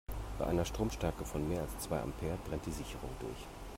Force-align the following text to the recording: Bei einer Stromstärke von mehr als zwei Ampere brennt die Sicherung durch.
Bei 0.39 0.47
einer 0.47 0.65
Stromstärke 0.65 1.23
von 1.25 1.47
mehr 1.47 1.61
als 1.61 1.77
zwei 1.77 1.99
Ampere 2.01 2.35
brennt 2.43 2.65
die 2.65 2.71
Sicherung 2.71 3.11
durch. 3.19 3.45